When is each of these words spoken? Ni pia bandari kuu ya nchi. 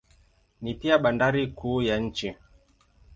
Ni 0.61 0.73
pia 0.73 0.97
bandari 0.97 1.47
kuu 1.47 1.81
ya 1.81 1.97
nchi. 1.97 2.35